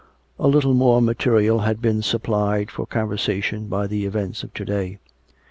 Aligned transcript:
A 0.39 0.47
little 0.47 0.73
more 0.73 0.99
material 0.99 1.59
had 1.59 1.79
been 1.79 2.01
supplied 2.01 2.71
for 2.71 2.87
conversa 2.87 3.43
tion 3.43 3.67
by 3.67 3.85
the 3.85 4.07
events 4.07 4.41
of 4.41 4.51
to 4.55 4.65
day. 4.65 4.97